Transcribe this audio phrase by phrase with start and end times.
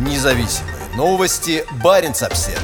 [0.00, 1.62] Независимые новости.
[1.84, 2.58] Барин обсерва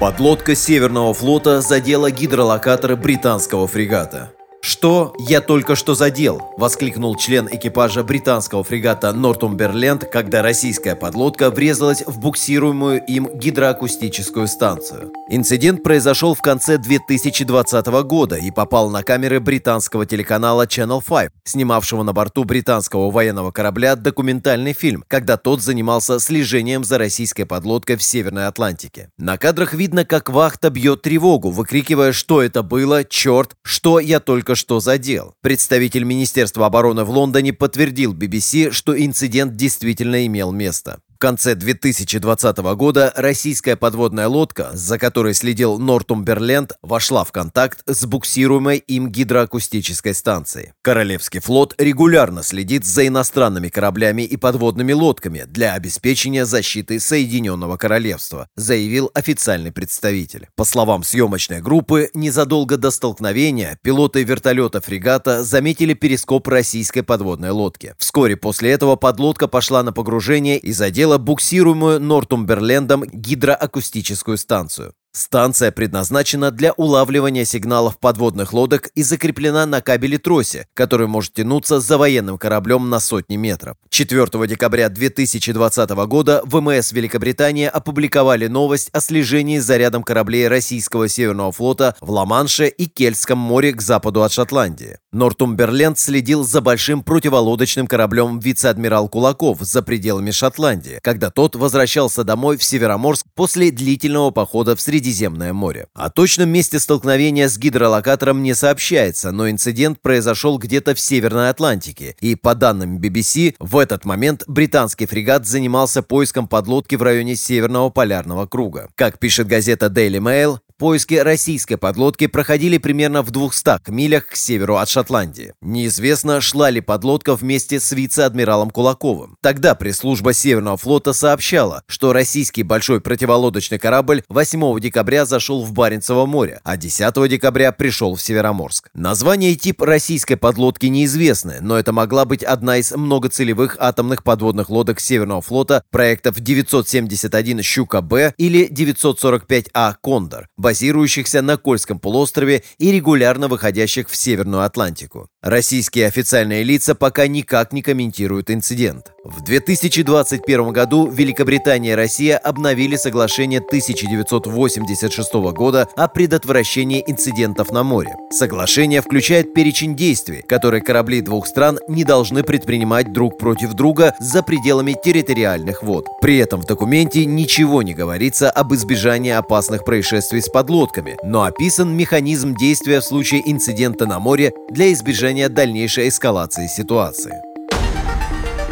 [0.00, 4.32] Подлодка Северного флота задела гидролокаторы британского фрегата.
[4.64, 12.02] «Что я только что задел?»– воскликнул член экипажа британского фрегата «Нортумберленд», когда российская подлодка врезалась
[12.06, 15.12] в буксируемую им гидроакустическую станцию.
[15.28, 22.02] Инцидент произошел в конце 2020 года и попал на камеры британского телеканала Channel 5, снимавшего
[22.02, 28.02] на борту британского военного корабля документальный фильм, когда тот занимался слежением за российской подлодкой в
[28.02, 29.10] Северной Атлантике.
[29.18, 34.53] На кадрах видно, как вахта бьет тревогу, выкрикивая, что это было, черт, что я только
[34.54, 35.34] что задел.
[35.40, 43.10] Представитель Министерства обороны в Лондоне подтвердил BBC, что инцидент действительно имел место конце 2020 года
[43.16, 50.72] российская подводная лодка, за которой следил Нортумберленд, вошла в контакт с буксируемой им гидроакустической станцией.
[50.82, 58.50] Королевский флот регулярно следит за иностранными кораблями и подводными лодками для обеспечения защиты Соединенного Королевства,
[58.54, 60.48] заявил официальный представитель.
[60.56, 67.94] По словам съемочной группы, незадолго до столкновения пилоты вертолета фрегата заметили перископ российской подводной лодки.
[67.96, 74.94] Вскоре после этого подлодка пошла на погружение и задела буксируемую Нортумберлендом гидроакустическую станцию.
[75.16, 81.78] Станция предназначена для улавливания сигналов подводных лодок и закреплена на кабеле тросе, который может тянуться
[81.78, 83.76] за военным кораблем на сотни метров.
[83.90, 91.52] 4 декабря 2020 года ВМС Великобритании опубликовали новость о слежении за рядом кораблей российского Северного
[91.52, 94.98] флота в Ла-Манше и Кельтском море к западу от Шотландии.
[95.14, 102.56] Нортумберленд следил за большим противолодочным кораблем вице-адмирал Кулаков за пределами Шотландии, когда тот возвращался домой
[102.56, 105.86] в Североморск после длительного похода в Средиземное море.
[105.94, 112.16] О точном месте столкновения с гидролокатором не сообщается, но инцидент произошел где-то в Северной Атлантике,
[112.20, 117.90] и по данным BBC, в этот момент британский фрегат занимался поиском подлодки в районе Северного
[117.90, 118.88] полярного круга.
[118.96, 124.78] Как пишет газета Daily Mail, Поиски российской подлодки проходили примерно в 200 милях к северу
[124.78, 125.54] от Шотландии.
[125.62, 129.36] Неизвестно, шла ли подлодка вместе с вице-адмиралом Кулаковым.
[129.40, 136.26] Тогда пресс-служба Северного флота сообщала, что российский большой противолодочный корабль 8 декабря зашел в Баренцево
[136.26, 138.88] море, а 10 декабря пришел в Североморск.
[138.94, 144.70] Название и тип российской подлодки неизвестны, но это могла быть одна из многоцелевых атомных подводных
[144.70, 153.46] лодок Северного флота проектов 971 «Щука-Б» или 945А «Кондор», базирующихся на Кольском полуострове и регулярно
[153.46, 155.28] выходящих в Северную Атлантику.
[155.40, 159.12] Российские официальные лица пока никак не комментируют инцидент.
[159.24, 168.14] В 2021 году Великобритания и Россия обновили соглашение 1986 года о предотвращении инцидентов на море.
[168.30, 174.42] Соглашение включает перечень действий, которые корабли двух стран не должны предпринимать друг против друга за
[174.42, 176.08] пределами территориальных вод.
[176.20, 181.96] При этом в документе ничего не говорится об избежании опасных происшествий с подлодками, но описан
[181.96, 187.42] механизм действия в случае инцидента на море для избежания дальнейшей эскалации ситуации.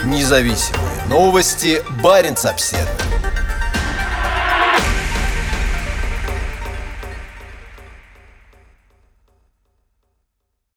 [0.04, 1.82] Независимые новости.
[2.00, 3.11] Барин обседный.